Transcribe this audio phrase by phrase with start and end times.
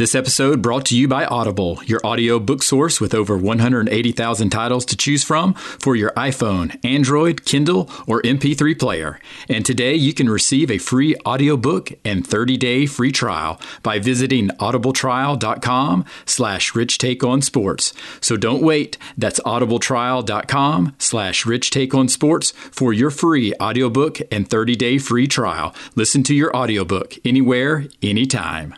[0.00, 4.86] This episode brought to you by Audible, your audio book source with over 180,000 titles
[4.86, 9.20] to choose from for your iPhone, Android, Kindle, or MP3 player.
[9.46, 16.06] And today you can receive a free audiobook and 30-day free trial by visiting audibletrial.com
[16.24, 17.92] slash rich take on sports.
[18.22, 18.96] So don't wait.
[19.18, 25.74] That's audibletrial.com slash rich take on sports for your free audiobook and 30-day free trial.
[25.94, 28.76] Listen to your audiobook anywhere, anytime.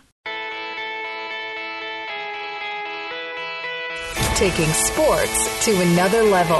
[4.42, 6.58] Taking sports to another level.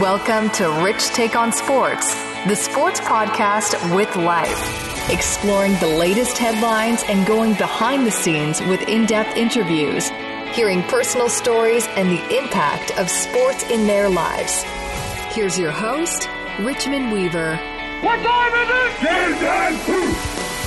[0.00, 2.14] Welcome to Rich Take on Sports,
[2.46, 8.80] the sports podcast with life, exploring the latest headlines and going behind the scenes with
[8.88, 10.08] in depth interviews,
[10.54, 14.62] hearing personal stories and the impact of sports in their lives.
[15.34, 16.26] Here's your host,
[16.58, 17.56] Richmond Weaver.
[18.00, 18.54] What time
[19.04, 20.57] is it?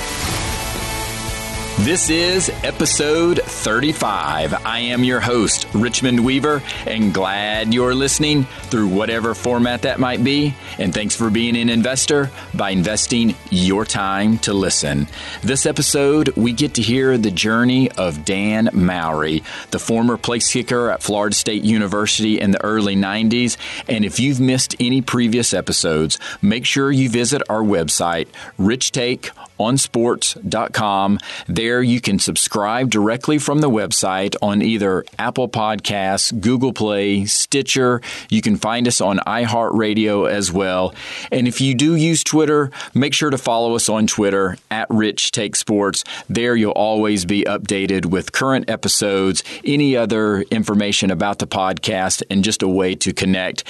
[1.80, 4.54] This is episode 35.
[4.64, 10.22] I am your host, Richmond Weaver, and glad you're listening through whatever format that might
[10.22, 10.54] be.
[10.78, 15.08] And thanks for being an investor by investing your time to listen.
[15.42, 20.88] This episode, we get to hear the journey of Dan Mowrey, the former place kicker
[20.88, 23.56] at Florida State University in the early 90s.
[23.88, 29.32] And if you've missed any previous episodes, make sure you visit our website, Rich Take
[29.62, 31.18] onsports.com.
[31.46, 38.00] There you can subscribe directly from the website on either Apple Podcasts, Google Play, Stitcher.
[38.28, 40.94] You can find us on iHeartRadio as well.
[41.30, 45.30] And if you do use Twitter, make sure to follow us on Twitter at Rich
[45.30, 46.02] Take Sports.
[46.28, 52.42] There you'll always be updated with current episodes, any other information about the podcast, and
[52.42, 53.64] just a way to connect.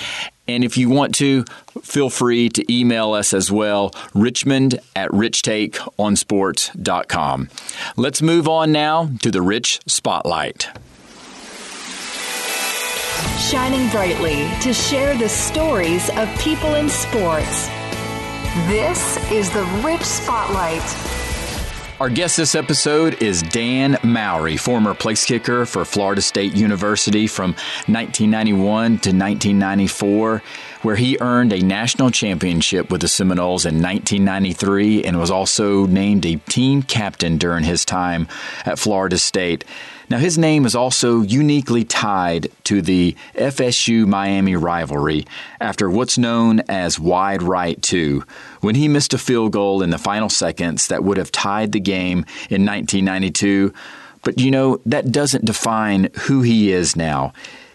[0.53, 1.47] And if you want to,
[1.83, 7.49] feel free to email us as well, richmond at richtakeonsports.com.
[7.97, 10.69] Let's move on now to the Rich Spotlight.
[13.39, 17.69] Shining brightly to share the stories of people in sports.
[18.67, 20.83] This is the Rich Spotlight.
[22.03, 27.53] Our guest this episode is Dan Mowrey, former place kicker for Florida State University from
[27.87, 30.43] 1991 to 1994,
[30.83, 36.27] where he earned a national championship with the Seminoles in 1993 and was also named
[36.27, 38.29] a team captain during his time
[38.67, 39.65] at Florida State.
[40.11, 45.25] Now, his name is also uniquely tied to the FSU Miami rivalry
[45.61, 48.23] after what's known as Wide Right 2,
[48.61, 51.81] when he missed a field goal in the final seconds that would have tied the
[51.81, 53.73] game in 1992.
[54.23, 57.33] But you know, that doesn't define who he is now.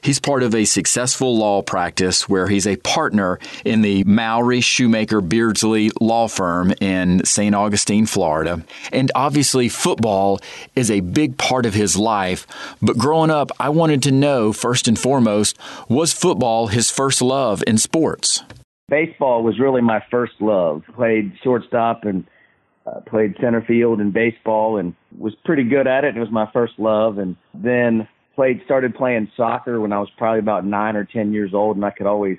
[0.08, 5.20] He's part of a successful law practice where he's a partner in the Mowrey Shoemaker
[5.20, 7.54] Beardsley law firm in St.
[7.54, 8.64] Augustine, Florida.
[8.94, 10.40] And obviously, football
[10.78, 12.48] is a big part of his life.
[12.82, 15.58] But growing up, I wanted to know first and foremost
[15.90, 18.44] was football his first love in sports?
[18.88, 20.84] Baseball was really my first love.
[20.96, 22.26] Played shortstop and
[22.86, 26.16] uh, played center field in baseball and was pretty good at it.
[26.16, 27.18] It was my first love.
[27.18, 28.08] And then
[28.38, 31.84] played started playing soccer when I was probably about nine or ten years old, and
[31.84, 32.38] I could always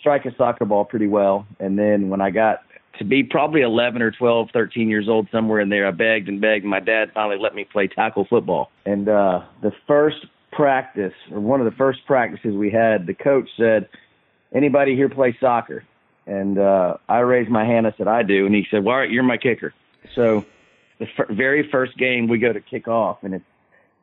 [0.00, 1.46] strike a soccer ball pretty well.
[1.60, 2.64] And then when I got
[2.98, 6.40] to be probably 11 or 12, 13 years old, somewhere in there, I begged and
[6.40, 6.64] begged.
[6.64, 8.72] And my dad finally let me play tackle football.
[8.84, 13.48] And uh, the first practice, or one of the first practices we had, the coach
[13.56, 13.88] said,
[14.52, 15.84] "Anybody here play soccer?"
[16.26, 17.86] And uh, I raised my hand.
[17.86, 19.72] I said, "I do." And he said, "Well, all right, you're my kicker."
[20.16, 20.44] So
[20.98, 23.44] the f- very first game we go to kick off, and it's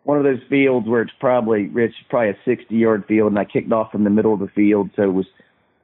[0.07, 3.44] one of those fields where it's probably Rich, probably a 60 yard field, and I
[3.44, 5.25] kicked off from the middle of the field, so it was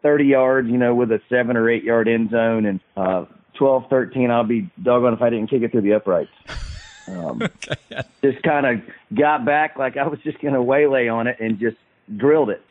[0.02, 3.26] 30 yards, you know, with a seven or eight yard end zone, and uh,
[3.56, 6.32] 12, 13, I'll be doggone if I didn't kick it through the uprights.
[7.10, 7.42] Um,
[7.92, 8.04] okay.
[8.24, 8.82] Just kind of
[9.14, 11.76] got back like I was just going to waylay on it and just
[12.16, 12.62] drilled it.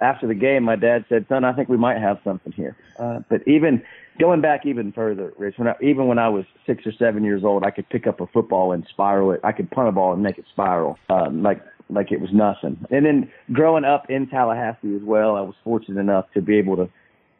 [0.00, 3.20] After the game, my dad said, "Son, I think we might have something here." Uh,
[3.30, 3.82] but even
[4.18, 7.44] going back even further, Rich, when I, even when I was six or seven years
[7.44, 9.40] old, I could pick up a football and spiral it.
[9.44, 12.84] I could punt a ball and make it spiral, um, like like it was nothing.
[12.90, 16.76] And then growing up in Tallahassee as well, I was fortunate enough to be able
[16.76, 16.88] to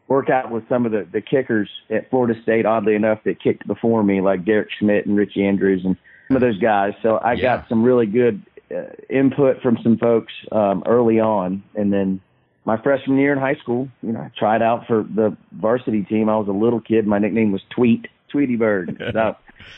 [0.07, 2.65] work out with some of the the kickers at Florida State.
[2.65, 5.95] Oddly enough, that kicked before me, like Derek Schmidt and Richie Andrews and
[6.27, 6.93] some of those guys.
[7.01, 7.57] So I yeah.
[7.57, 8.41] got some really good
[8.75, 12.21] uh, input from some folks um, early on, and then
[12.69, 16.29] my freshman year in high school, you know, I tried out for the varsity team.
[16.29, 17.07] I was a little kid.
[17.07, 18.95] My nickname was Tweet, Tweety Bird.
[19.11, 19.35] so,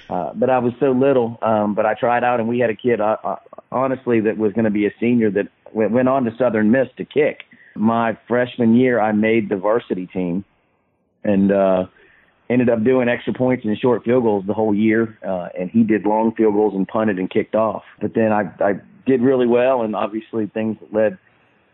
[0.10, 1.40] uh, but I was so little.
[1.42, 3.38] Um, but I tried out, and we had a kid, uh, uh,
[3.72, 6.90] honestly, that was going to be a senior that went, went on to Southern Miss
[6.98, 7.44] to kick.
[7.78, 10.44] My freshman year, I made the varsity team,
[11.24, 11.86] and uh,
[12.50, 15.84] ended up doing extra points and short field goals the whole year, uh, and he
[15.84, 17.84] did long field goals and punted and kicked off.
[18.02, 18.74] But then I, I
[19.06, 21.18] did really well, and obviously things led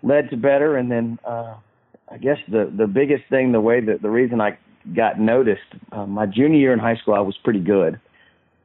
[0.03, 0.77] led to better.
[0.77, 1.55] And then uh,
[2.09, 4.57] I guess the the biggest thing, the way that the reason I
[4.95, 5.61] got noticed,
[5.91, 7.99] uh, my junior year in high school, I was pretty good,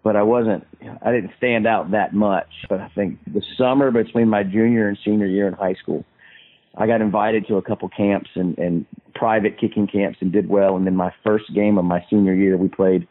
[0.04, 0.66] but I wasn't.
[1.02, 2.48] I didn't stand out that much.
[2.68, 6.04] But I think the summer between my junior and senior year in high school,
[6.76, 10.76] I got invited to a couple camps and, and private kicking camps and did well.
[10.76, 13.06] And then my first game of my senior year, we played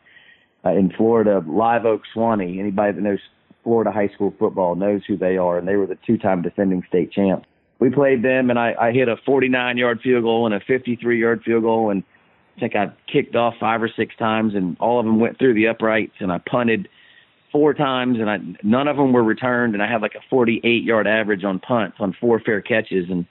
[0.66, 2.60] uh, in Florida, Live Oak Suwannee.
[2.60, 3.20] Anybody that knows
[3.64, 7.12] Florida high school football knows who they are, and they were the two-time defending state
[7.12, 7.48] champs.
[7.82, 11.64] We played them, and I, I hit a 49-yard field goal and a 53-yard field
[11.64, 12.04] goal, and
[12.56, 15.56] I think I kicked off five or six times, and all of them went through
[15.56, 16.88] the uprights, and I punted
[17.52, 21.08] four times, and I none of them were returned, and I had like a 48-yard
[21.08, 23.26] average on punts on four fair catches, and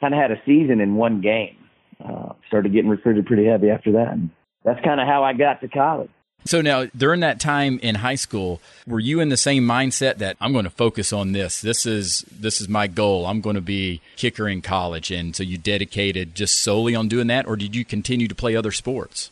[0.00, 1.56] kind of had a season in one game.
[2.02, 4.12] Uh, started getting recruited pretty heavy after that.
[4.12, 4.30] And
[4.64, 6.10] that's kind of how I got to college.
[6.46, 10.36] So now, during that time in high school, were you in the same mindset that
[10.40, 11.60] I'm going to focus on this?
[11.60, 13.26] This is this is my goal.
[13.26, 17.26] I'm going to be kicker in college, and so you dedicated just solely on doing
[17.28, 19.30] that, or did you continue to play other sports?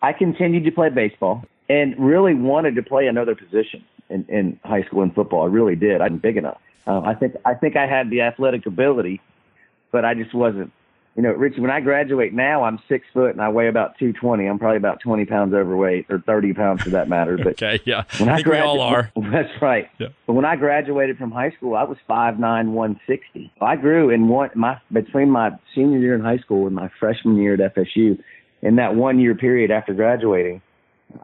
[0.00, 4.82] I continued to play baseball and really wanted to play another position in, in high
[4.82, 5.42] school and football.
[5.42, 6.00] I really did.
[6.00, 6.60] I'm big enough.
[6.86, 9.20] Um, I think I think I had the athletic ability
[9.92, 10.72] but I just wasn't.
[11.14, 14.46] You know, Richie, when I graduate now, I'm six foot and I weigh about 220.
[14.46, 17.36] I'm probably about 20 pounds overweight or 30 pounds for that matter.
[17.36, 19.12] But okay, yeah, when I, I we all are.
[19.30, 19.90] That's right.
[19.98, 20.08] Yeah.
[20.26, 23.52] But when I graduated from high school, I was five nine, one sixty.
[23.60, 27.36] I grew in one my between my senior year in high school and my freshman
[27.36, 28.18] year at FSU.
[28.62, 30.62] In that one year period after graduating,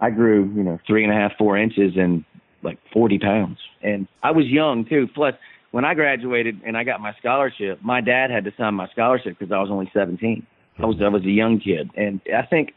[0.01, 2.25] I grew, you know, three and a half, four inches and
[2.63, 3.59] like 40 pounds.
[3.83, 5.09] And I was young too.
[5.15, 5.35] Plus,
[5.71, 9.39] when I graduated and I got my scholarship, my dad had to sign my scholarship
[9.39, 10.47] because I was only 17.
[10.79, 12.73] I was I was a young kid, and I think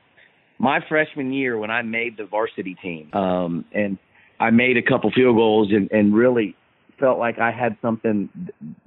[0.58, 4.00] my freshman year when I made the varsity team, um, and
[4.40, 6.56] I made a couple field goals and, and really
[7.00, 8.30] felt like I had something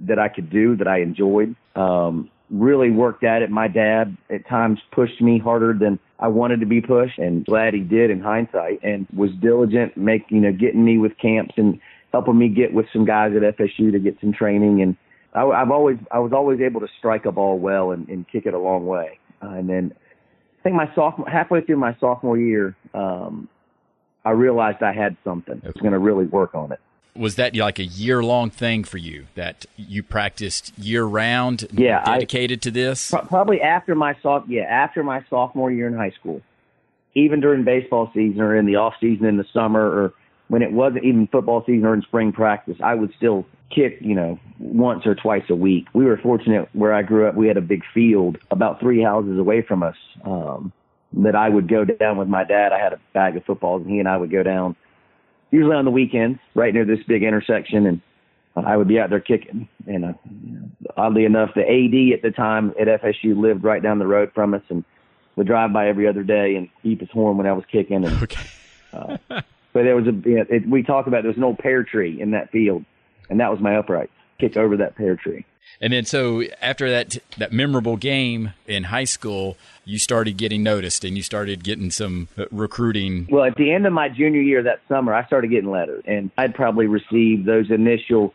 [0.01, 1.55] that I could do that I enjoyed.
[1.77, 3.51] Um, really worked at it.
[3.51, 7.75] My dad at times pushed me harder than I wanted to be pushed, and glad
[7.75, 11.81] he did in hindsight, and was diligent, making you know getting me with camps and
[12.15, 14.81] helping me get with some guys at FSU to get some training.
[14.81, 14.97] And
[15.33, 18.47] I, I've always, I was always able to strike a ball well and, and kick
[18.47, 19.19] it a long way.
[19.43, 19.93] Uh, and then
[20.61, 23.49] I think my sophomore, halfway through my sophomore year, um,
[24.25, 25.61] I realized I had something.
[25.65, 26.79] I was going to really work on it.
[27.17, 31.67] Was that like a year long thing for you that you practiced year round?
[31.73, 33.11] Yeah, dedicated I, to this.
[33.11, 36.43] Probably after my soph, yeah, after my sophomore year in high school,
[37.15, 40.15] even during baseball season or in the off season in the summer or
[40.49, 44.14] when it wasn't even football season or in spring practice, I would still kick, you
[44.14, 45.87] know, once or twice a week.
[45.94, 47.35] We were fortunate where I grew up.
[47.35, 50.73] We had a big field about three houses away from us um,
[51.14, 52.73] that I would go down with my dad.
[52.73, 54.76] I had a bag of footballs, and he and I would go down
[55.50, 58.00] usually on the weekends, right near this big intersection, and
[58.56, 59.69] I would be out there kicking.
[59.87, 60.12] And uh,
[60.96, 64.55] oddly enough, the AD at the time at FSU lived right down the road from
[64.55, 64.85] us, and
[65.37, 68.05] would drive by every other day and beep his horn when I was kicking.
[68.05, 68.46] And okay.
[68.93, 69.43] uh,
[69.75, 72.31] but there was a it, we talked about there was an old pear tree in
[72.31, 72.85] that field,
[73.29, 74.11] and that was my upright
[74.41, 75.44] kick over that pear tree.
[75.81, 81.05] And then so after that that memorable game in high school, you started getting noticed
[81.05, 83.26] and you started getting some uh, recruiting.
[83.31, 86.31] Well, at the end of my junior year that summer, I started getting letters, and
[86.38, 88.32] I'd probably received those initial,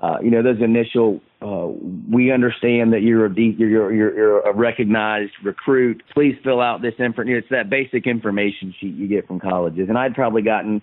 [0.00, 1.68] uh, you know, those initial uh,
[2.10, 6.02] we understand that you're a you're, you're, you're a recognized recruit.
[6.12, 7.38] Please fill out this information.
[7.38, 10.82] It's that basic information sheet you get from colleges, and I'd probably gotten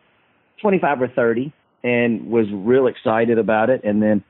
[0.62, 3.84] 25 or 30, and was real excited about it.
[3.84, 4.24] And then,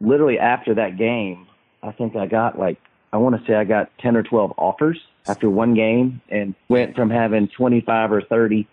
[0.00, 1.48] literally after that game,
[1.82, 2.78] I think I got like
[3.12, 6.94] I want to say I got 10 or 12 offers after one game, and went
[6.94, 8.68] from having 25 or 30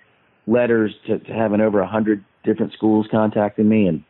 [0.46, 4.04] letters to, to having over 100 different schools contacting me, and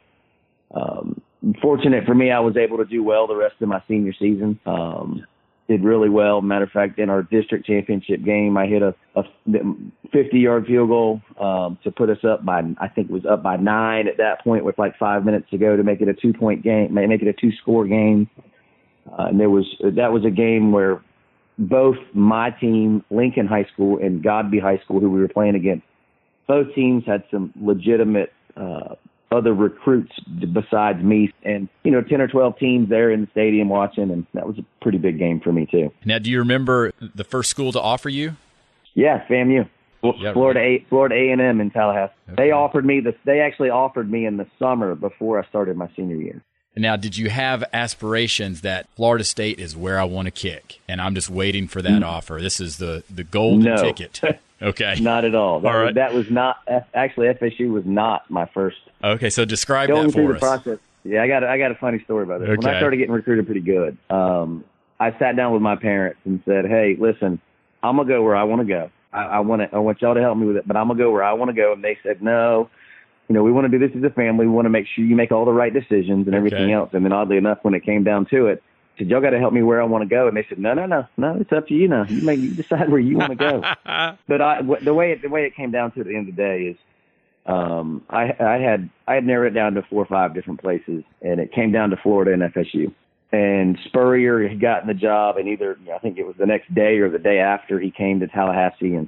[0.76, 1.22] um,
[1.62, 4.60] fortunate for me, I was able to do well the rest of my senior season.
[4.66, 5.26] Um,
[5.72, 6.42] did really well.
[6.42, 9.24] Matter of fact, in our district championship game, I hit a, a
[10.12, 13.42] 50 yard field goal um, to put us up by, I think it was up
[13.42, 16.14] by nine at that point with like five minutes to go to make it a
[16.14, 18.30] two point game, make it a two score game.
[19.12, 21.02] Uh, and there was, that was a game where
[21.58, 25.86] both my team, Lincoln High School and Godby High School, who we were playing against,
[26.48, 28.96] both teams had some legitimate uh,
[29.32, 30.12] other recruits
[30.54, 31.34] besides me.
[31.44, 34.58] And you know 10 or 12 teams there in the stadium watching and that was
[34.58, 35.92] a pretty big game for me too.
[36.06, 38.36] Now do you remember the first school to offer you?
[38.94, 39.70] Yeah famu.
[40.04, 40.82] Yeah, florida right.
[40.84, 42.14] a florida a&m in tallahassee.
[42.30, 42.44] Okay.
[42.44, 45.88] they offered me the they actually offered me in the summer before i started my
[45.96, 46.44] senior year
[46.76, 51.02] Now, did you have aspirations that Florida State is where I want to kick, and
[51.02, 52.40] I'm just waiting for that offer?
[52.42, 53.82] This is the the golden No.
[53.82, 54.22] ticket.
[54.64, 54.94] Okay.
[55.02, 55.60] Not at all.
[55.62, 56.58] That, All was, that was not
[56.94, 59.32] actually FSU was not my first Okay.
[59.32, 60.40] So describe going that through for the us.
[60.64, 60.80] process.
[61.04, 62.50] Yeah, I got a, I got a funny story about this.
[62.50, 64.64] When I started getting recruited pretty good, um,
[65.00, 67.42] I sat down with my parents and said, "Hey, listen,
[67.82, 68.92] I'm gonna go where I want to go.
[69.12, 71.00] I, I want to I want y'all to help me with it, but I'm gonna
[71.00, 72.70] go where I want to go." And they said, "No,
[73.32, 74.46] you know, we want to do this as a family.
[74.46, 76.74] We want to make sure you make all the right decisions and everything Okay.
[76.74, 78.62] else." And then oddly enough, when it came down to it,
[78.96, 80.60] I said, "Y'all got to help me where I want to go." And they said,
[80.60, 81.38] "No, no, no, no.
[81.40, 82.06] It's up to you now.
[82.10, 83.64] You make you decide where you want to go."
[84.28, 86.36] but I, the way it, the way it came down to at the end of
[86.36, 86.78] the day is,
[87.46, 91.06] um, I, I had I had narrowed it down to four or five different places,
[91.22, 92.94] and it came down to Florida and FSU.
[93.32, 96.98] And Spurrier had gotten the job, and either I think it was the next day
[96.98, 99.08] or the day after he came to Tallahassee, and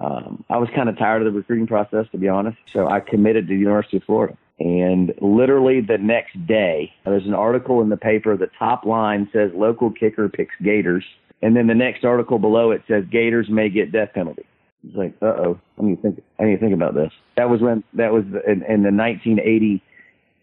[0.00, 2.58] um, I was kind of tired of the recruiting process, to be honest.
[2.72, 4.36] So I committed to the University of Florida.
[4.58, 8.36] And literally the next day, there's an article in the paper.
[8.36, 11.04] The top line says local kicker picks Gators,
[11.42, 14.46] and then the next article below it says Gators may get death penalty.
[14.86, 16.22] It's like, uh oh, I need to think.
[16.38, 17.12] I need to think about this.
[17.36, 19.82] That was when that was in, in the 1980,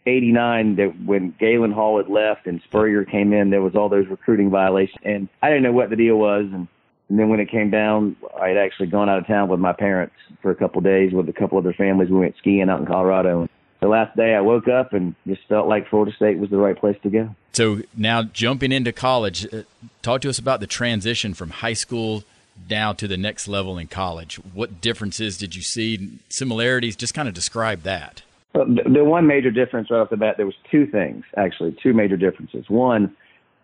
[0.05, 4.07] 89 that when Galen Hall had left and Spurrier came in, there was all those
[4.07, 6.45] recruiting violations, and I didn't know what the deal was.
[6.51, 6.67] And,
[7.09, 9.73] and then when it came down, I had actually gone out of town with my
[9.73, 12.09] parents for a couple of days with a couple other families.
[12.09, 13.41] We went skiing out in Colorado.
[13.41, 13.49] And
[13.81, 16.77] the last day, I woke up and just felt like Florida State was the right
[16.77, 17.35] place to go.
[17.51, 19.63] So now jumping into college, uh,
[20.01, 22.23] talk to us about the transition from high school
[22.67, 24.35] down to the next level in college.
[24.53, 26.19] What differences did you see?
[26.29, 26.95] Similarities?
[26.95, 28.23] Just kind of describe that.
[28.53, 31.93] The, the one major difference right off the bat, there was two things actually, two
[31.93, 32.69] major differences.
[32.69, 33.15] One,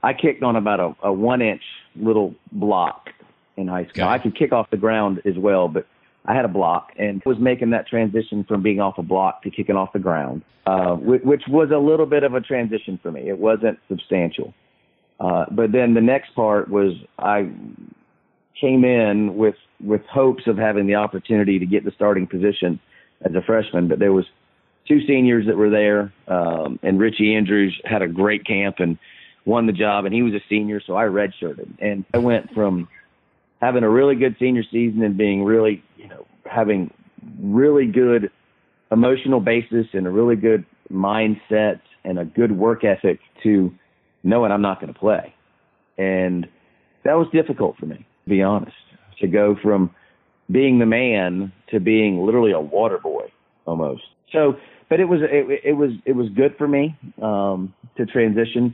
[0.03, 1.62] I kicked on about a, a one inch
[1.96, 3.10] little block
[3.61, 4.05] in high school.
[4.05, 5.85] I could kick off the ground as well, but
[6.25, 9.49] I had a block and was making that transition from being off a block to
[9.49, 13.11] kicking off the ground, uh, which, which was a little bit of a transition for
[13.11, 13.29] me.
[13.29, 14.53] It wasn't substantial.
[15.19, 17.49] Uh, but then the next part was I
[18.59, 22.79] came in with with hopes of having the opportunity to get the starting position
[23.23, 24.25] as a freshman, but there was
[24.87, 28.97] two seniors that were there, um, and Richie Andrews had a great camp and
[29.45, 32.89] won the job, and he was a senior, so I redshirted, and I went from
[33.61, 36.91] having a really good senior season and being really, you know, having
[37.41, 38.31] really good
[38.91, 43.71] emotional basis and a really good mindset and a good work ethic to
[44.23, 45.33] knowing I'm not going to play,
[45.97, 46.47] and
[47.03, 48.75] that was difficult for me, to be honest,
[49.21, 49.91] to go from
[50.51, 53.31] being the man to being literally a water boy
[53.65, 54.01] almost.
[54.31, 54.55] So,
[54.89, 58.73] but it was it, it was it was good for me um, to transition,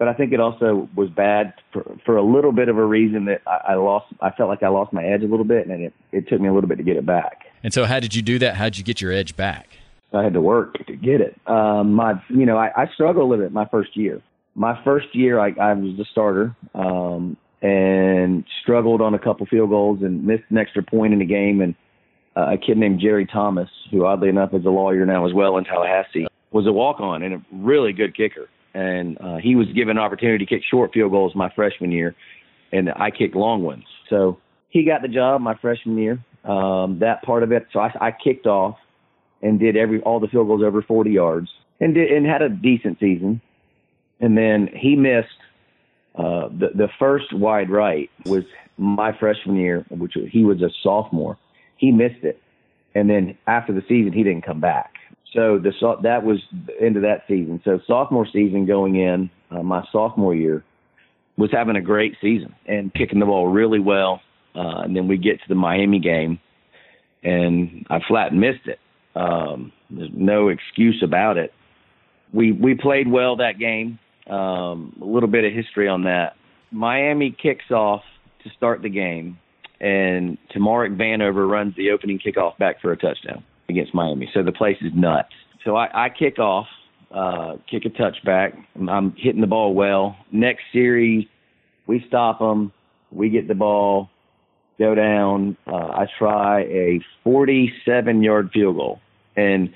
[0.00, 3.26] but I think it also was bad for for a little bit of a reason
[3.26, 4.06] that I, I lost.
[4.22, 6.48] I felt like I lost my edge a little bit, and it it took me
[6.48, 7.44] a little bit to get it back.
[7.62, 8.56] And so, how did you do that?
[8.56, 9.68] How did you get your edge back?
[10.14, 11.38] I had to work to get it.
[11.46, 14.20] Um, my, you know, I, I struggled with it my first year.
[14.56, 19.70] My first year, I, I was the starter um, and struggled on a couple field
[19.70, 21.60] goals and missed an extra point in the game.
[21.60, 21.76] And
[22.34, 25.58] uh, a kid named Gerry Thomas, who oddly enough is a lawyer now as well
[25.58, 28.48] in Tallahassee, was a walk-on and a really good kicker.
[28.74, 32.14] And uh, he was given an opportunity to kick short field goals my freshman year,
[32.72, 33.84] and I kicked long ones.
[34.08, 36.24] So he got the job my freshman year.
[36.44, 37.66] Um, that part of it.
[37.72, 38.76] So I, I kicked off
[39.42, 41.48] and did every all the field goals over 40 yards
[41.80, 43.40] and did and had a decent season.
[44.20, 45.28] And then he missed
[46.14, 48.44] uh, the the first wide right was
[48.76, 51.38] my freshman year, which he was a sophomore.
[51.76, 52.40] He missed it,
[52.94, 54.94] and then after the season, he didn't come back.
[55.34, 55.72] So the
[56.02, 57.60] that was the end of that season.
[57.64, 60.64] So sophomore season going in, uh, my sophomore year
[61.36, 64.20] was having a great season and kicking the ball really well.
[64.54, 66.40] Uh, and then we get to the Miami game,
[67.22, 68.80] and I flat missed it.
[69.14, 71.52] Um, there's no excuse about it.
[72.32, 74.00] We we played well that game.
[74.28, 76.34] Um, a little bit of history on that.
[76.72, 78.02] Miami kicks off
[78.42, 79.38] to start the game,
[79.80, 84.30] and Tamarick Vanover runs the opening kickoff back for a touchdown against Miami.
[84.34, 85.32] So the place is nuts.
[85.64, 86.66] So I, I kick off,
[87.10, 88.52] uh, kick a touchback.
[88.88, 90.16] I'm hitting the ball well.
[90.32, 91.26] Next series,
[91.86, 92.72] we stop them.
[93.10, 94.08] We get the ball,
[94.78, 95.56] go down.
[95.66, 99.00] Uh, I try a 47 yard field goal.
[99.36, 99.72] And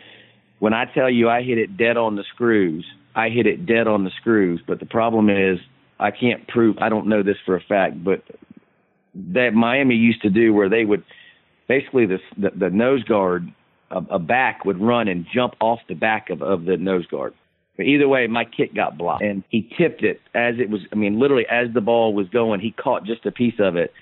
[0.58, 2.84] when I tell you I hit it dead on the screws,
[3.14, 4.60] I hit it dead on the screws.
[4.66, 5.58] But the problem is,
[6.00, 8.22] I can't prove, I don't know this for a fact, but
[9.14, 11.04] that Miami used to do where they would
[11.68, 13.52] basically the, the, the nose guard,
[13.94, 17.34] a, a back would run and jump off the back of, of the nose guard.
[17.76, 20.96] But either way, my kick got blocked and he tipped it as it was, I
[20.96, 23.92] mean, literally as the ball was going, he caught just a piece of it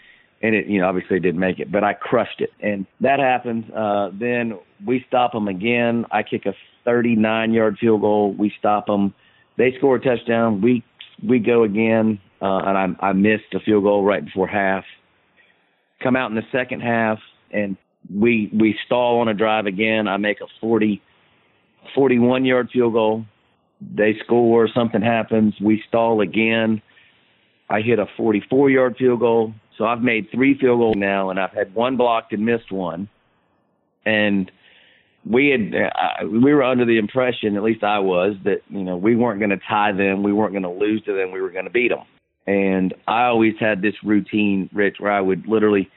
[0.42, 2.50] and it, you know, obviously didn't make it, but I crushed it.
[2.60, 3.64] And that happens.
[3.70, 6.04] Uh, then we stop them again.
[6.10, 8.34] I kick a 39 yard field goal.
[8.36, 9.14] We stop them.
[9.56, 10.60] they score a touchdown.
[10.60, 10.84] We
[11.26, 14.82] we go again, uh, and I, I missed a field goal right before half.
[16.02, 17.20] Come out in the second half,
[17.52, 17.76] and
[18.10, 20.08] we we stall on a drive again.
[20.08, 21.02] I make a 40,
[21.94, 23.24] 41 yard field goal.
[23.80, 25.54] They score, something happens.
[25.60, 26.82] We stall again.
[27.68, 29.54] I hit a 44 yard field goal.
[29.78, 33.08] So I've made three field goals now, and I've had one blocked and missed one.
[34.04, 34.50] And
[35.24, 38.96] we had uh, we were under the impression, at least I was, that you know
[38.96, 41.50] we weren't going to tie them, we weren't going to lose to them, we were
[41.50, 42.04] going to beat them.
[42.46, 45.88] And I always had this routine, Rich, where I would literally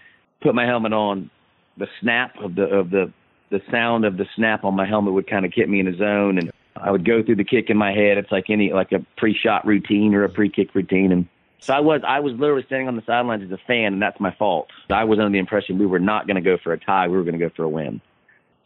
[0.42, 1.32] put my helmet on,
[1.78, 3.12] the snap of the of the
[3.52, 5.96] the sound of the snap on my helmet would kind of get me in a
[5.96, 8.18] zone, and I would go through the kick in my head.
[8.18, 11.28] It's like any like a pre-shot routine or a pre-kick routine, and
[11.60, 14.20] so I was I was literally standing on the sidelines as a fan, and that's
[14.20, 14.70] my fault.
[14.90, 17.18] I was under the impression we were not going to go for a tie, we
[17.18, 18.02] were going to go for a win.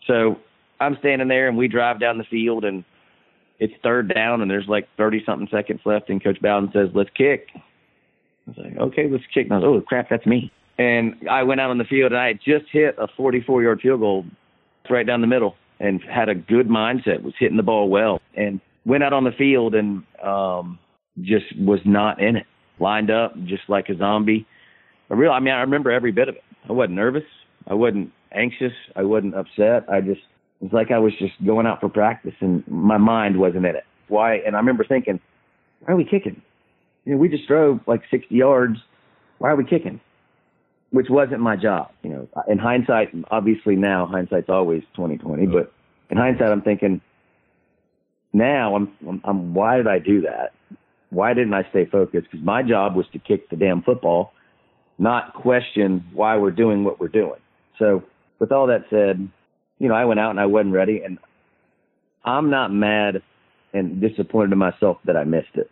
[0.08, 0.38] So
[0.80, 2.84] I'm standing there, and we drive down the field, and
[3.60, 7.10] it's third down, and there's like 30 something seconds left, and Coach Bowden says, "Let's
[7.12, 7.62] kick." I
[8.48, 11.60] was like, "Okay, let's kick." And I was, "Oh crap, that's me." And I went
[11.60, 14.26] out on the field, and I had just hit a 44 yard field goal
[14.90, 18.60] right down the middle, and had a good mindset, was hitting the ball well, and
[18.86, 20.80] went out on the field, and um,
[21.22, 22.46] just was not in it.
[22.80, 24.48] Lined up just like a zombie.
[25.12, 26.44] I real, I mean, I remember every bit of it.
[26.68, 27.24] I wasn't nervous.
[27.68, 28.74] I wasn't anxious.
[28.96, 29.84] I wasn't upset.
[29.90, 30.22] I just
[30.62, 33.86] it's like I was just going out for practice and my mind wasn't in it.
[34.08, 34.36] Why?
[34.36, 35.20] And I remember thinking,
[35.82, 36.42] why are we kicking?
[37.06, 38.78] You know, we just drove like 60 yards.
[39.38, 40.02] Why are we kicking?
[40.92, 41.92] Which wasn't my job.
[42.04, 45.72] You know, in hindsight, obviously now hindsight's always 2020, but
[46.10, 47.02] in hindsight, I'm thinking
[48.34, 50.54] now I'm, I'm, I'm why did I do that?
[51.12, 52.28] Why didn't I stay focused?
[52.32, 54.34] Because my job was to kick the damn football,
[54.98, 57.40] not question why we're doing what we're doing.
[57.78, 58.04] So
[58.40, 59.30] with all that said,
[59.80, 61.18] you know, I went out and I wasn't ready, and
[62.26, 63.22] I'm not mad
[63.74, 65.72] and disappointed in myself that I missed it.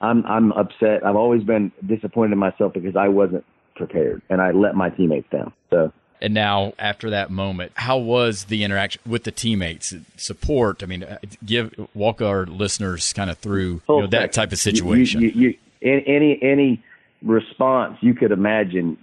[0.00, 1.04] I'm I'm upset.
[1.04, 5.28] I've always been disappointed in myself because I wasn't prepared and I let my teammates
[5.30, 5.52] down.
[5.70, 9.92] So and now after that moment, how was the interaction with the teammates?
[10.16, 10.82] Support.
[10.82, 14.58] I mean, uh, give walk our listeners kind of through you know, that type of
[14.58, 15.20] situation.
[15.20, 16.84] You, you, you, any any
[17.22, 18.96] response you could imagine,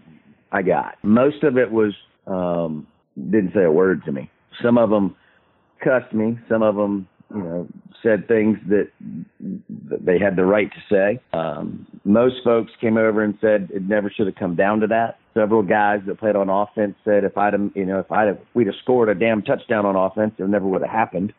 [0.51, 0.95] I got.
[1.03, 1.93] Most of it was
[2.25, 4.31] um, didn't say a word to me.
[4.63, 5.15] Some of them
[5.83, 6.39] cussed me.
[6.47, 7.67] Some of them, you know,
[8.01, 8.89] said things that,
[9.39, 11.21] they had the right to say.
[11.37, 15.17] Um, most folks came over and said it never should have come down to that.
[15.33, 18.39] Several guys that played on offense said if I'd, have, you know, if I'd, have,
[18.53, 21.33] we'd have scored a damn touchdown on offense, it never would have happened.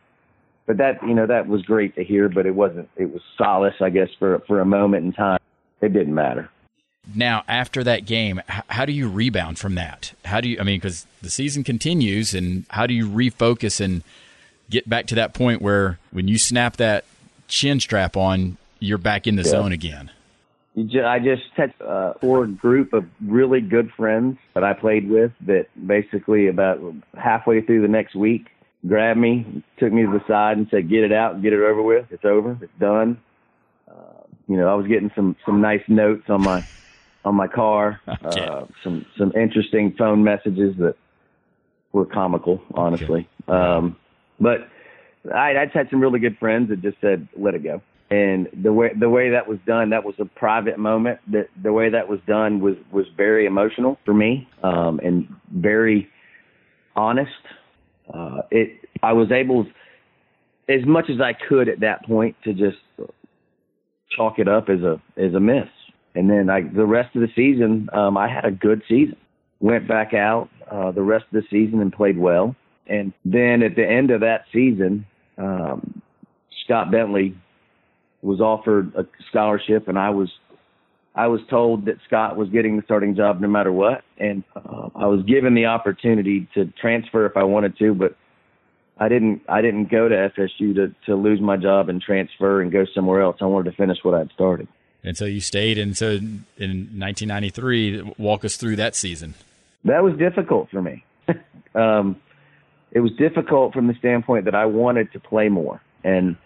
[0.67, 2.29] But that, you know, that was great to hear.
[2.29, 2.89] But it wasn't.
[2.97, 5.41] It was solace, I guess, for for a moment in time.
[5.81, 6.49] It didn't matter.
[7.13, 10.13] Now, after that game, how do you rebound from that?
[10.27, 14.05] How do you, I mean, because the season continues, and how do you refocus and
[14.71, 17.05] get back to that point where when you snap that
[17.49, 19.51] chin strap on, you're back in the yeah.
[19.51, 20.11] zone again?
[20.77, 25.67] I just had a core group of really good friends that I played with that
[25.87, 26.81] basically about
[27.19, 28.47] halfway through the next week
[28.87, 31.83] grabbed me, took me to the side and said, get it out, get it over
[31.83, 32.07] with.
[32.11, 32.57] It's over.
[32.63, 33.21] It's done.
[33.89, 36.65] Uh, you know, I was getting some, some nice notes on my
[37.25, 38.01] on my car.
[38.25, 38.45] Okay.
[38.45, 40.95] Uh, some some interesting phone messages that
[41.93, 43.29] were comical, honestly.
[43.49, 43.59] Okay.
[43.59, 43.97] Um,
[44.41, 44.69] but
[45.35, 48.49] I, I just had some really good friends that just said, "Let it go." And
[48.63, 51.21] the way the way that was done, that was a private moment.
[51.33, 56.09] That the way that was done was was very emotional for me um, and very
[56.97, 57.31] honest.
[58.13, 59.67] Uh, it I was able,
[60.69, 62.79] as much as I could at that point, to just
[64.17, 65.69] chalk it up as a as a miss
[66.15, 69.17] and then I, the rest of the season, um, I had a good season.
[69.61, 72.57] Went back out uh, the rest of the season and played well.
[72.87, 75.07] And then at the end of that season,
[75.39, 76.03] um,
[76.65, 77.37] Scott Bentley
[78.23, 80.31] was offered a scholarship, and I was
[81.15, 84.91] I was told that Scott was getting the starting job no matter what, and uh,
[84.95, 88.17] I was given the opportunity to transfer if I wanted to, but
[88.99, 92.71] I didn't I didn't go to FSU to to lose my job and transfer and
[92.71, 93.37] go somewhere else.
[93.41, 94.69] I wanted to finish what I'd started.
[95.03, 95.79] And so you stayed.
[95.79, 99.35] And so in 1993, walk us through that season.
[99.85, 101.05] That was difficult for me.
[101.75, 102.21] um,
[102.93, 105.81] it was difficult from the standpoint that I wanted to play more.
[106.03, 106.37] And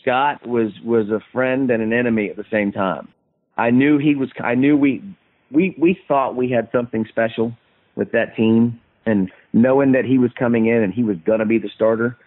[0.00, 3.08] Scott was was a friend and an enemy at the same time.
[3.56, 4.30] I knew he was.
[4.42, 5.02] I knew we
[5.50, 7.52] we we thought we had something special
[7.94, 11.58] with that team, and knowing that he was coming in and he was gonna be
[11.58, 12.18] the starter,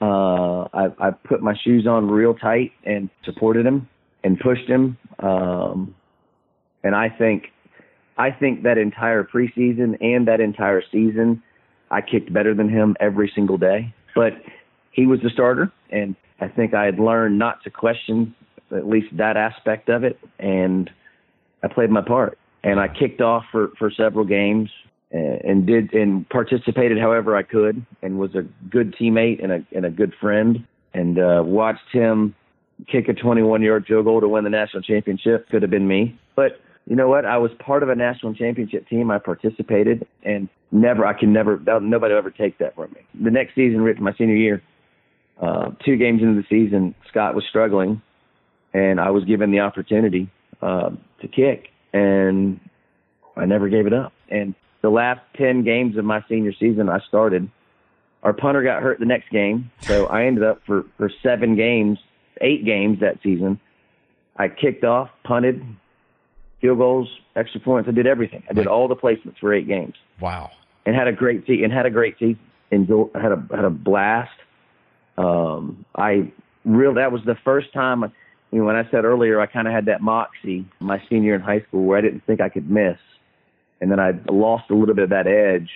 [0.00, 3.88] uh, I, I put my shoes on real tight and supported him
[4.22, 4.98] and pushed him.
[5.18, 5.94] Um,
[6.82, 7.44] and I think,
[8.18, 11.42] I think that entire preseason and that entire season,
[11.94, 13.94] I kicked better than him every single day.
[14.16, 14.32] But
[14.90, 18.34] he was the starter, and I think I had learned not to question
[18.72, 20.90] at least that aspect of it, and
[21.62, 22.36] I played my part.
[22.64, 24.70] And I kicked off for for several games
[25.12, 29.84] and, did and participated however I could, and was a good teammate and a and
[29.84, 32.34] a good friend, and uh, watched him
[32.88, 35.48] kick a 21 yard field goal to win the national championship.
[35.50, 37.24] Could have been me, but you know what?
[37.24, 39.10] I was part of a national championship team.
[39.10, 43.00] I participated, and never, I can never, nobody will ever take that from me.
[43.22, 44.62] The next season, my senior year,
[45.40, 48.02] uh, two games into the season, Scott was struggling,
[48.74, 50.90] and I was given the opportunity uh,
[51.22, 52.60] to kick, and
[53.36, 54.12] I never gave it up.
[54.28, 57.50] And the last 10 games of my senior season, I started.
[58.22, 61.98] Our punter got hurt the next game, so I ended up for, for seven games,
[62.42, 63.58] eight games that season.
[64.36, 65.64] I kicked off, punted,
[66.64, 67.88] field goals, extra points.
[67.88, 68.42] I did everything.
[68.48, 69.94] I did all the placements for eight games.
[70.18, 70.50] Wow.
[70.86, 71.64] And had a great season.
[71.64, 72.38] And had a great season.
[72.70, 74.32] Enjoy, had a had a blast.
[75.18, 76.32] Um, I
[76.64, 78.02] real that was the first time.
[78.50, 81.34] You know, when I said earlier, I kind of had that moxie my senior year
[81.34, 82.96] in high school where I didn't think I could miss,
[83.82, 85.68] and then I lost a little bit of that edge.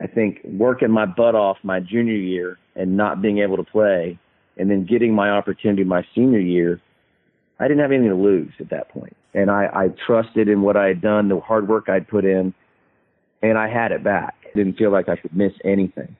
[0.00, 4.18] I think working my butt off my junior year and not being able to play,
[4.56, 6.80] and then getting my opportunity my senior year
[7.60, 9.16] I didn't have anything to lose at that point.
[9.38, 12.52] And I, I trusted in what I had done, the hard work I'd put in,
[13.40, 14.34] and I had it back.
[14.44, 16.16] I didn't feel like I could miss anything.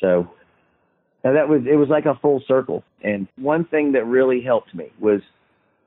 [0.00, 0.30] So
[1.22, 2.82] that was, it was like a full circle.
[3.02, 5.20] And one thing that really helped me was,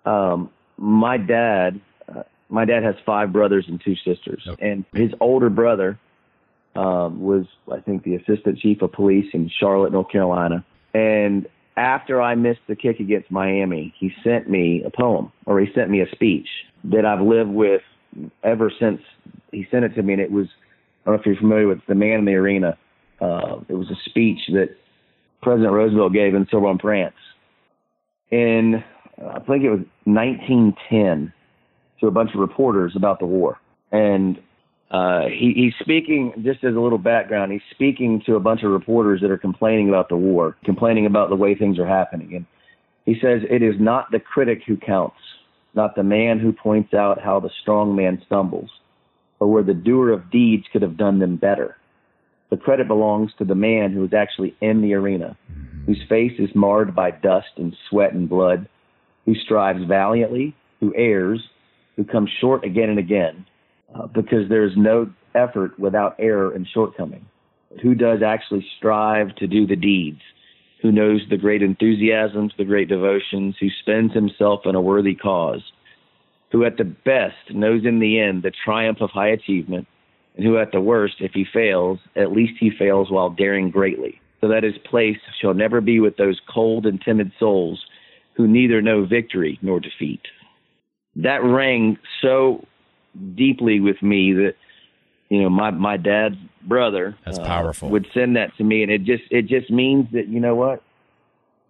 [0.06, 4.70] um, my dad, uh, my dad has five brothers and two sisters, okay.
[4.70, 5.98] and his older brother,
[6.76, 10.64] um, was, I think, the assistant chief of police in Charlotte, North Carolina.
[10.94, 15.68] And after I missed the kick against Miami, he sent me a poem or he
[15.74, 16.48] sent me a speech
[16.86, 17.82] that I've lived with
[18.44, 19.02] ever since
[19.52, 20.14] he sent it to me.
[20.14, 20.48] And it was,
[21.06, 22.78] I don't know if you're familiar with The Man in the Arena.
[23.20, 24.70] Uh, it was a speech that
[25.42, 27.16] President Roosevelt gave in Sorbonne, France.
[28.32, 28.84] In,
[29.18, 31.34] I think it was 1910
[32.00, 33.60] to a bunch of reporters about the war.
[33.92, 34.40] And
[34.92, 38.72] uh, he, he's speaking, just as a little background, he's speaking to a bunch of
[38.72, 42.36] reporters that are complaining about the war, complaining about the way things are happening.
[42.36, 42.46] And
[43.06, 45.18] he says, It is not the critic who counts,
[45.74, 48.70] not the man who points out how the strong man stumbles,
[49.40, 51.78] but where the doer of deeds could have done them better.
[52.52, 55.36] The credit belongs to the man who is actually in the arena,
[55.88, 58.70] whose face is marred by dust and sweat and blood,
[59.26, 61.42] who strives valiantly, who errs,
[61.96, 63.46] who comes short again and again
[63.94, 67.26] uh, because there's no effort without error and shortcoming.
[67.82, 70.22] Who does actually strive to do the deeds?
[70.82, 75.62] Who knows the great enthusiasms, the great devotions, who spends himself in a worthy cause?
[76.52, 79.88] Who at the best knows in the end the triumph of high achievement,
[80.36, 84.22] and who at the worst, if he fails, at least he fails while daring greatly,
[84.42, 87.84] so that his place shall never be with those cold and timid souls
[88.36, 90.22] who neither know victory nor defeat.
[91.16, 92.66] That rang so
[93.36, 94.56] deeply with me that
[95.30, 97.90] you know my my dad's brother that's uh, powerful.
[97.90, 98.84] would send that to me.
[98.84, 100.84] And it just it just means that you know what?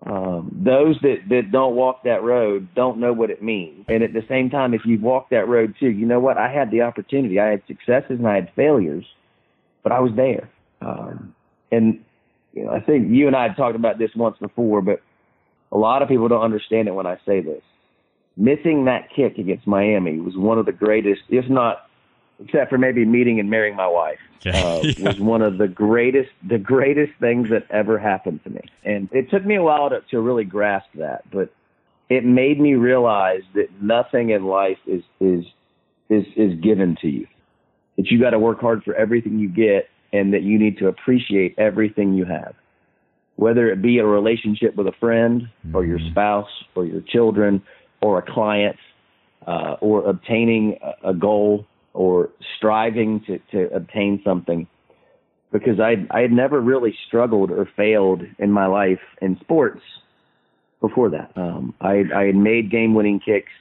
[0.06, 3.86] Um, those that that don't walk that road don't know what it means.
[3.88, 6.38] And at the same time if you walk that road too you know what?
[6.38, 7.40] I had the opportunity.
[7.40, 9.06] I had successes and i had failures
[9.84, 10.50] but i was there.
[10.82, 11.36] Um,
[11.72, 12.04] and
[12.54, 15.02] you know i think you and i had talked about this once before but
[15.72, 17.62] a lot of people don't understand it when i say this
[18.38, 21.90] missing that kick against Miami was one of the greatest, if not,
[22.44, 25.08] except for maybe meeting and marrying my wife, uh, yeah.
[25.08, 28.62] was one of the greatest, the greatest things that ever happened to me.
[28.84, 31.54] And it took me a while to, to really grasp that, but
[32.10, 35.44] it made me realize that nothing in life is is
[36.10, 37.28] is is given to you.
[37.98, 40.88] That you got to work hard for everything you get, and that you need to
[40.88, 42.54] appreciate everything you have
[43.38, 46.12] whether it be a relationship with a friend or your mm-hmm.
[46.12, 47.62] spouse or your children
[48.06, 48.76] or a client
[49.48, 54.68] uh, or obtaining a, goal or striving to, to obtain something
[55.52, 59.82] because I I had never really struggled or failed in my life in sports
[60.82, 61.32] before that.
[61.36, 63.52] Um, I I had made game winning kicks.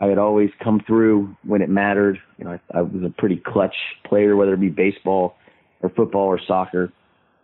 [0.00, 2.18] I had always come through when it mattered.
[2.36, 3.76] You know, I, I was a pretty clutch
[4.08, 5.36] player, whether it be baseball
[5.82, 6.92] or football or soccer.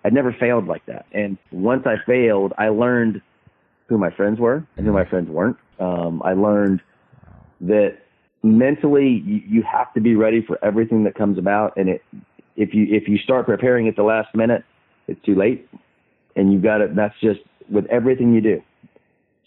[0.05, 1.07] I'd never failed like that.
[1.13, 3.23] And once I failed, I learned
[3.89, 5.59] who my friends were and who my friends weren't.
[5.79, 6.81] Um, I learned
[7.61, 7.99] that
[8.43, 12.03] mentally you, you have to be ready for everything that comes about, and it
[12.57, 14.65] if you if you start preparing at the last minute,
[15.09, 15.69] it's too late,
[16.35, 16.89] and you've got to.
[16.89, 18.63] That's just with everything you do.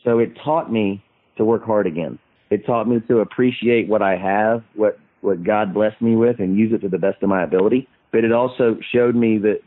[0.04, 1.04] So it taught me
[1.38, 2.20] to work hard again.
[2.50, 6.58] It taught me to appreciate what I have, what what God blessed me with, and
[6.58, 7.88] use it to the best of my ability.
[8.12, 9.62] But it also showed me that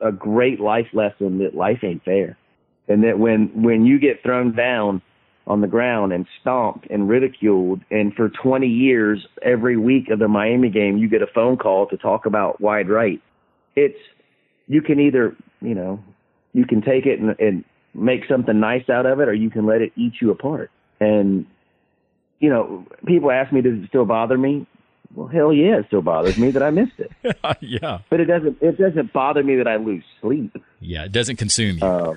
[0.00, 2.36] a great life lesson that life ain't fair,
[2.88, 5.02] and that when when you get thrown down
[5.46, 10.28] on the ground and stomped and ridiculed, and for 20 years every week of the
[10.28, 13.20] Miami game you get a phone call to talk about wide right.
[13.76, 13.98] It's
[14.68, 16.02] you can either you know
[16.52, 19.66] you can take it and, and make something nice out of it, or you can
[19.66, 20.70] let it eat you apart.
[21.00, 21.46] And
[22.38, 24.66] you know, people ask me, does it still bother me?
[25.14, 27.10] Well, hell yeah, it still bothers me that I missed it.
[27.60, 28.58] yeah, but it doesn't.
[28.60, 30.56] It doesn't bother me that I lose sleep.
[30.78, 31.84] Yeah, it doesn't consume you.
[31.84, 32.14] Uh,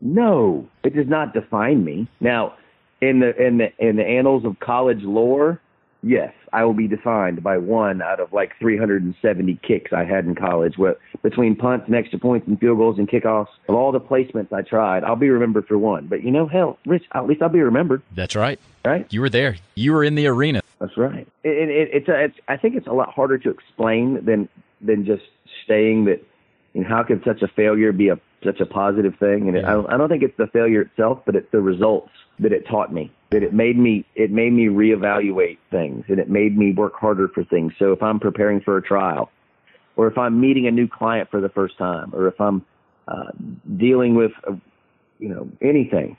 [0.00, 2.08] no, it does not define me.
[2.20, 2.54] Now,
[3.00, 5.60] in the in the in the annals of college lore,
[6.02, 10.34] yes, I will be defined by one out of like 370 kicks I had in
[10.34, 10.78] college.
[10.78, 14.52] What between punts and extra points and field goals and kickoffs of all the placements
[14.52, 16.06] I tried, I'll be remembered for one.
[16.06, 18.02] But you know, hell, Rich, at least I'll be remembered.
[18.14, 18.58] That's right.
[18.84, 19.06] Right.
[19.10, 19.56] You were there.
[19.74, 20.62] You were in the arena.
[20.80, 21.26] That's right.
[21.42, 24.48] It, it, it's a, it's I think it's a lot harder to explain than
[24.80, 25.24] than just
[25.66, 26.24] saying that.
[26.74, 29.48] You know, how could such a failure be a such a positive thing?
[29.48, 32.10] And it, I, don't, I don't think it's the failure itself, but it's the results
[32.38, 36.30] that it taught me that it made me it made me reevaluate things and it
[36.30, 37.72] made me work harder for things.
[37.78, 39.30] So if I'm preparing for a trial,
[39.96, 42.64] or if I'm meeting a new client for the first time, or if I'm
[43.06, 43.30] uh,
[43.76, 44.54] dealing with uh,
[45.18, 46.16] you know anything,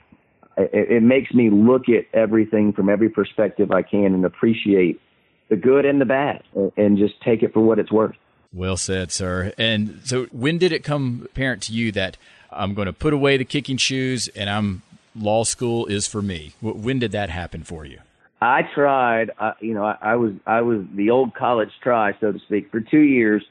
[0.56, 5.00] it, it makes me look at everything from every perspective I can and appreciate
[5.48, 8.14] the good and the bad, and, and just take it for what it's worth.
[8.52, 9.52] Well said, sir.
[9.56, 12.16] And so, when did it come apparent to you that
[12.50, 14.82] I'm going to put away the kicking shoes and I'm
[15.14, 16.52] law school is for me.
[16.60, 17.98] When did that happen for you?
[18.40, 19.30] I tried.
[19.38, 22.70] Uh, you know, I, I was I was the old college try, so to speak.
[22.70, 23.42] For two years,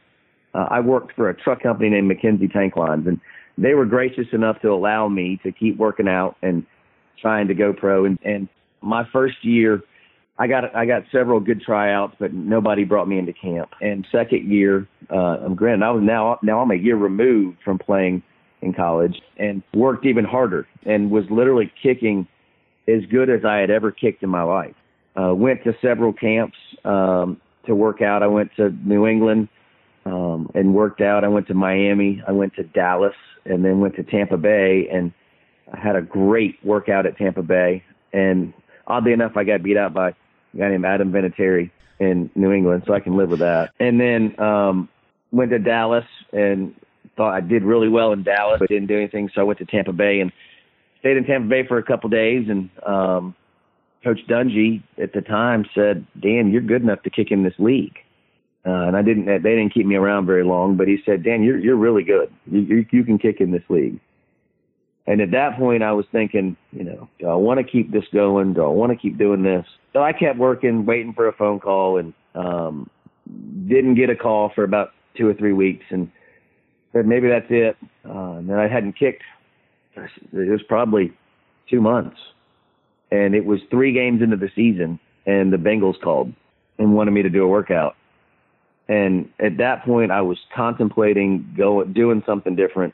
[0.53, 3.19] uh, I worked for a truck company named McKenzie Tank Lines, and
[3.57, 6.65] they were gracious enough to allow me to keep working out and
[7.21, 8.05] trying to go pro.
[8.05, 8.49] And, and
[8.81, 9.83] my first year,
[10.39, 13.71] I got I got several good tryouts, but nobody brought me into camp.
[13.81, 17.77] And second year, uh, I'm granted I was now now I'm a year removed from
[17.77, 18.23] playing
[18.61, 22.25] in college and worked even harder and was literally kicking
[22.87, 24.75] as good as I had ever kicked in my life.
[25.15, 28.23] Uh, went to several camps um, to work out.
[28.23, 29.49] I went to New England
[30.05, 31.25] um, and worked out.
[31.25, 32.23] I went to Miami.
[32.25, 35.11] I went to Dallas and then went to Tampa Bay and
[35.73, 37.83] I had a great workout at Tampa Bay.
[38.13, 38.53] And
[38.87, 40.13] oddly enough, I got beat out by
[40.53, 43.71] a guy named Adam Vinatieri in New England, so I can live with that.
[43.79, 44.89] And then um,
[45.31, 46.73] went to Dallas and
[47.17, 49.29] thought I did really well in Dallas, but didn't do anything.
[49.33, 50.31] So I went to Tampa Bay and
[50.99, 52.47] stayed in Tampa Bay for a couple days.
[52.49, 53.35] And um,
[54.03, 57.97] Coach Dungy at the time said, "Dan, you're good enough to kick in this league."
[58.65, 59.25] Uh, and I didn't.
[59.25, 62.31] They didn't keep me around very long, but he said, "Dan, you're you're really good.
[62.49, 63.99] You you, you can kick in this league."
[65.07, 68.03] And at that point, I was thinking, you know, do I want to keep this
[68.13, 68.53] going?
[68.53, 69.65] Do I want to keep doing this?
[69.93, 72.89] So I kept working, waiting for a phone call, and um,
[73.67, 75.85] didn't get a call for about two or three weeks.
[75.89, 76.11] And
[76.93, 77.77] said maybe that's it.
[78.07, 79.23] Uh, and then I hadn't kicked.
[79.95, 81.11] It was probably
[81.69, 82.17] two months,
[83.11, 86.31] and it was three games into the season, and the Bengals called
[86.77, 87.95] and wanted me to do a workout.
[88.87, 92.93] And at that point, I was contemplating going doing something different.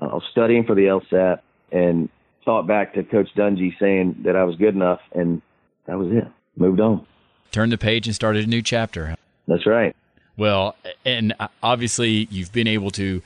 [0.00, 1.40] Uh, I was studying for the LSAT
[1.72, 2.08] and
[2.44, 5.42] thought back to Coach Dungy saying that I was good enough, and
[5.86, 6.26] that was it.
[6.56, 7.06] Moved on.
[7.52, 9.14] Turned the page and started a new chapter.
[9.46, 9.94] That's right.
[10.36, 13.22] Well, and obviously you've been able to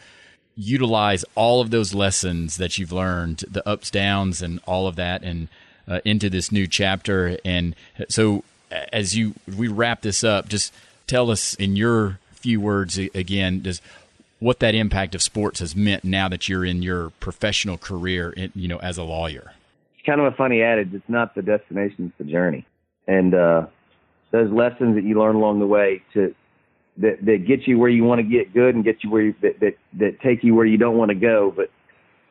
[0.57, 5.23] utilize all of those lessons that you've learned, the ups, downs, and all of that,
[5.23, 5.49] and
[5.89, 7.39] uh, into this new chapter.
[7.45, 7.75] And
[8.09, 10.73] so, as you we wrap this up, just
[11.07, 13.83] tell us in your few words again, just
[14.43, 18.67] what that impact of sports has meant now that you're in your professional career, you
[18.67, 19.53] know, as a lawyer.
[19.97, 20.93] It's kind of a funny adage.
[20.93, 22.67] It's not the destination; it's the journey.
[23.07, 23.67] And uh,
[24.33, 26.35] those lessons that you learn along the way to
[26.99, 29.35] that that get you where you want to get good and get you where you,
[29.43, 31.55] that that that take you where you don't want to go.
[31.55, 31.71] But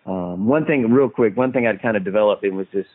[0.09, 2.89] um, one thing, real quick, one thing I'd kind of developed it was just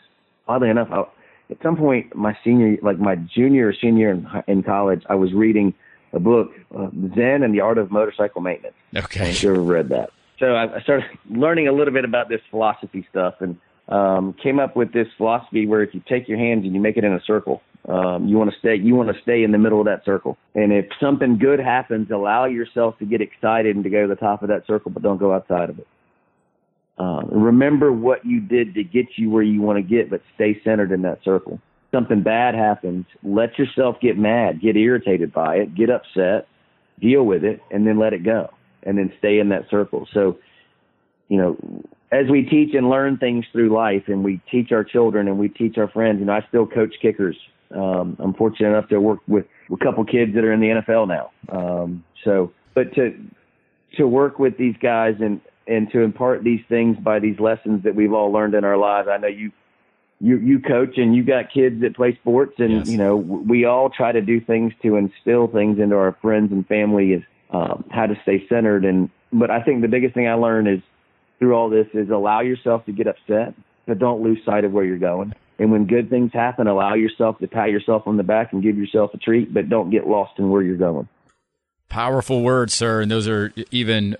[0.47, 1.05] oddly enough, I,
[1.51, 5.33] at some point my senior, like my junior or senior in, in college, I was
[5.33, 5.75] reading
[6.17, 8.75] a book, uh, Zen and the Art of Motorcycle Maintenance.
[8.95, 10.11] Okay, I've ever read that.
[10.39, 13.57] So I, I started learning a little bit about this philosophy stuff and
[13.89, 16.97] um, came up with this philosophy where if you take your hands and you make
[16.97, 18.75] it in a circle, um, you want to stay.
[18.75, 20.37] You want to stay in the middle of that circle.
[20.55, 24.17] And if something good happens, allow yourself to get excited and to go to the
[24.17, 25.87] top of that circle, but don't go outside of it.
[26.99, 30.61] Uh, remember what you did to get you where you want to get, but stay
[30.65, 31.61] centered in that circle.
[31.92, 36.49] Something bad happens, let yourself get mad, get irritated by it, get upset,
[37.01, 38.51] deal with it, and then let it go,
[38.83, 40.07] and then stay in that circle.
[40.12, 40.38] So,
[41.29, 41.57] you know,
[42.12, 45.49] as we teach and learn things through life, and we teach our children and we
[45.49, 47.37] teach our friends, you know, I still coach kickers
[47.75, 51.09] um, I'm fortunate enough to work with a couple kids that are in the NFL
[51.09, 51.31] now.
[51.49, 53.16] Um, so, but to
[53.96, 57.94] to work with these guys and and to impart these things by these lessons that
[57.94, 59.09] we've all learned in our lives.
[59.11, 59.51] I know you
[60.21, 62.89] you you coach and you got kids that play sports and Yes.
[62.89, 66.67] you know we all try to do things to instill things into our friends and
[66.67, 68.85] family is um, how to stay centered.
[68.85, 70.81] And but I think the biggest thing I learned is
[71.39, 73.55] through all this is allow yourself to get upset
[73.87, 75.33] but don't lose sight of where you're going.
[75.59, 78.77] And when good things happen allow yourself to pat yourself on the back and give
[78.77, 81.09] yourself a treat but don't get lost in where you're going.
[81.89, 84.17] Powerful words, sir, and those are even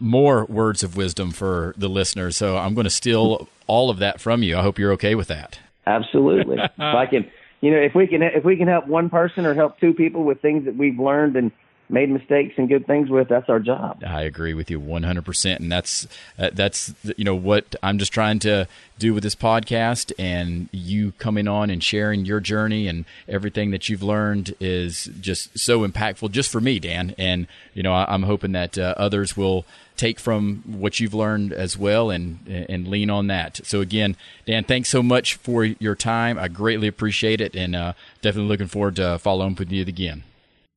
[0.00, 2.36] more words of wisdom for the listeners.
[2.36, 4.56] So I'm going to steal all of that from you.
[4.56, 5.58] I hope you're okay with that.
[5.86, 6.58] Absolutely.
[6.62, 9.54] if I can, you know, if we can, if we can help one person or
[9.54, 11.52] help two people with things that we've learned and
[11.90, 14.02] made mistakes and good things with, that's our job.
[14.06, 15.56] I agree with you 100%.
[15.56, 16.06] And that's,
[16.38, 21.12] uh, that's, you know, what I'm just trying to do with this podcast and you
[21.12, 26.30] coming on and sharing your journey and everything that you've learned is just so impactful
[26.30, 27.14] just for me, Dan.
[27.18, 29.64] And, you know, I, I'm hoping that uh, others will
[29.96, 33.60] take from what you've learned as well and, and lean on that.
[33.64, 36.38] So again, Dan, thanks so much for your time.
[36.38, 40.24] I greatly appreciate it and uh, definitely looking forward to following up with you again.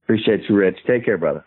[0.03, 0.79] Appreciate you, Rich.
[0.85, 1.43] Take care, brother.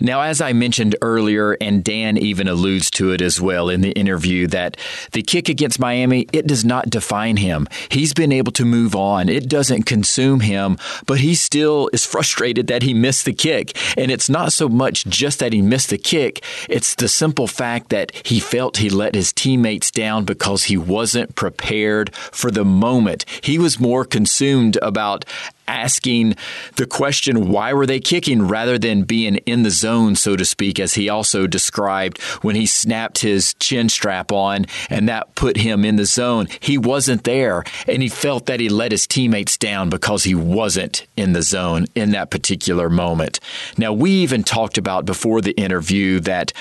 [0.00, 3.90] Now, as I mentioned earlier, and Dan even alludes to it as well in the
[3.90, 4.76] interview, that
[5.10, 7.66] the kick against Miami, it does not define him.
[7.88, 9.28] He's been able to move on.
[9.28, 13.76] It doesn't consume him, but he still is frustrated that he missed the kick.
[13.96, 17.88] And it's not so much just that he missed the kick, it's the simple fact
[17.88, 23.24] that he felt he let his teammates down because he wasn't prepared for the moment.
[23.42, 25.24] He was more consumed about
[25.68, 26.34] asking
[26.76, 30.80] the question, why were they kicking, rather than being in the zone, so to speak,
[30.80, 35.84] as he also described when he snapped his chin strap on and that put him
[35.84, 36.48] in the zone.
[36.60, 41.06] He wasn't there and he felt that he let his teammates down because he wasn't
[41.16, 43.40] in the zone in that particular moment.
[43.76, 46.52] Now, we even talked about before the interview that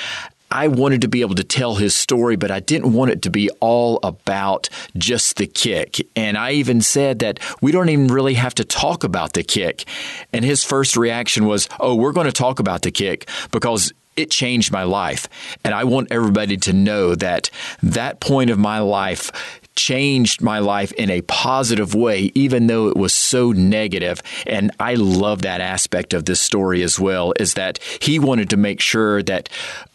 [0.49, 3.29] I wanted to be able to tell his story, but I didn't want it to
[3.29, 6.07] be all about just the kick.
[6.15, 9.85] And I even said that we don't even really have to talk about the kick.
[10.31, 14.31] And his first reaction was, Oh, we're going to talk about the kick because it
[14.31, 15.27] changed my life.
[15.63, 17.49] And I want everybody to know that
[17.83, 19.31] that point of my life
[19.77, 24.21] changed my life in a positive way, even though it was so negative.
[24.45, 28.57] And I love that aspect of this story as well, is that he wanted to
[28.57, 29.47] make sure that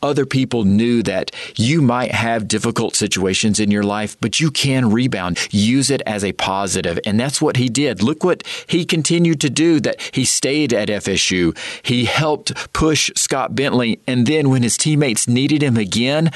[0.03, 4.91] other people knew that you might have difficult situations in your life, but you can
[4.91, 5.39] rebound.
[5.51, 6.99] Use it as a positive.
[7.05, 8.03] And that's what he did.
[8.03, 11.57] Look what he continued to do that he stayed at FSU.
[11.83, 14.01] He helped push Scott Bentley.
[14.07, 16.31] And then when his teammates needed him again,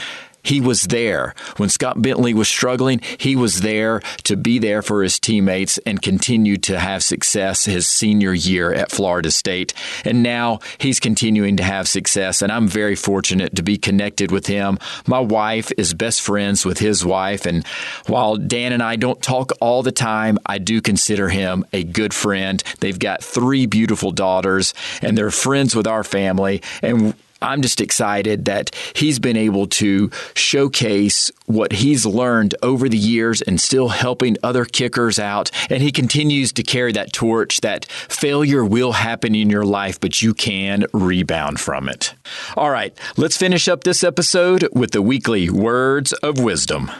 [0.46, 1.34] he was there.
[1.56, 6.00] When Scott Bentley was struggling, he was there to be there for his teammates and
[6.00, 9.74] continued to have success his senior year at Florida State.
[10.04, 14.46] And now he's continuing to have success, and I'm very fortunate to be connected with
[14.46, 14.78] him.
[15.06, 17.66] My wife is best friends with his wife, and
[18.06, 22.14] while Dan and I don't talk all the time, I do consider him a good
[22.14, 22.62] friend.
[22.80, 27.14] They've got three beautiful daughters, and they're friends with our family, and
[27.46, 33.40] I'm just excited that he's been able to showcase what he's learned over the years
[33.40, 35.50] and still helping other kickers out.
[35.70, 40.20] And he continues to carry that torch that failure will happen in your life, but
[40.22, 42.14] you can rebound from it.
[42.56, 46.90] All right, let's finish up this episode with the weekly words of wisdom.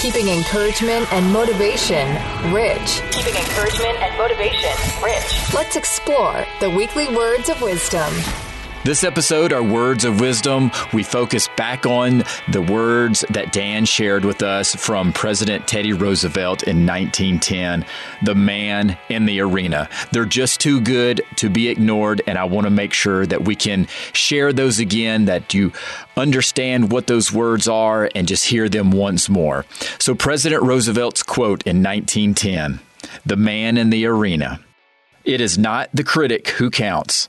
[0.00, 2.06] Keeping encouragement and motivation
[2.52, 3.02] rich.
[3.10, 4.70] Keeping encouragement and motivation
[5.02, 5.52] rich.
[5.52, 8.14] Let's explore the weekly words of wisdom.
[8.84, 14.24] This episode, our words of wisdom, we focus back on the words that Dan shared
[14.24, 17.84] with us from President Teddy Roosevelt in 1910
[18.22, 19.90] the man in the arena.
[20.12, 23.56] They're just too good to be ignored, and I want to make sure that we
[23.56, 25.72] can share those again, that you
[26.16, 29.66] understand what those words are, and just hear them once more.
[29.98, 32.80] So, President Roosevelt's quote in 1910
[33.26, 34.60] The man in the arena.
[35.24, 37.28] It is not the critic who counts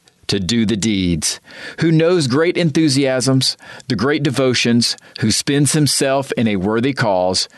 [0.31, 1.41] to do the deeds,
[1.81, 3.57] who knows great enthusiasms,
[3.89, 7.49] the great devotions, who spends himself in a worthy cause,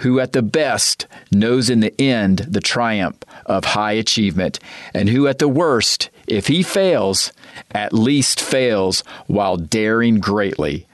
[0.00, 3.16] who at the best knows in the end the triumph
[3.46, 4.60] of high achievement,
[4.92, 7.32] and who at the worst If he fails,
[7.70, 10.86] at least fails while daring greatly,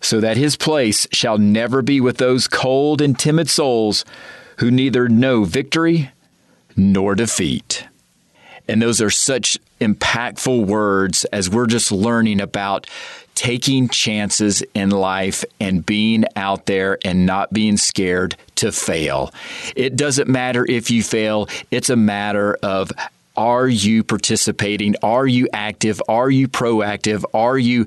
[0.00, 4.04] so that his place shall never be with those cold and timid souls
[4.58, 6.10] who neither know victory
[6.76, 7.86] nor defeat.
[8.68, 12.86] And those are such impactful words as we're just learning about
[13.34, 19.32] taking chances in life and being out there and not being scared to fail.
[19.74, 22.92] It doesn't matter if you fail, it's a matter of
[23.36, 24.94] are you participating?
[25.02, 26.00] Are you active?
[26.08, 27.24] Are you proactive?
[27.34, 27.86] Are you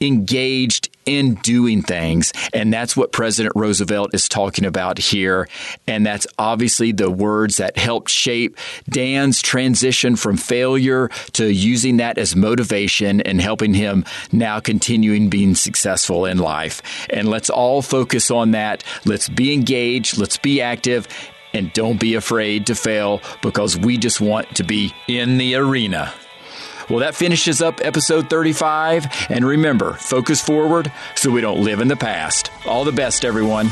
[0.00, 2.32] engaged in doing things?
[2.52, 5.48] And that's what President Roosevelt is talking about here.
[5.86, 12.18] And that's obviously the words that helped shape Dan's transition from failure to using that
[12.18, 16.82] as motivation and helping him now continuing being successful in life.
[17.08, 18.84] And let's all focus on that.
[19.06, 20.18] Let's be engaged.
[20.18, 21.08] Let's be active
[21.54, 26.12] and don't be afraid to fail because we just want to be in the arena.
[26.88, 29.26] Well, that finishes up episode 35.
[29.30, 32.50] And remember, focus forward so we don't live in the past.
[32.66, 33.66] All the best, everyone.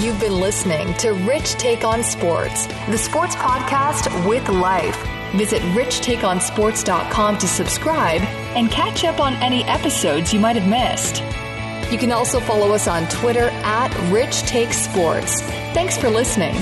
[0.00, 4.96] You've been listening to Rich Take on Sports, the sports podcast with life.
[5.34, 8.20] Visit richtakeonsports.com to subscribe
[8.54, 11.22] and catch up on any episodes you might have missed.
[11.92, 15.40] You can also follow us on Twitter at Rich Take Sports.
[15.72, 16.54] Thanks for listening.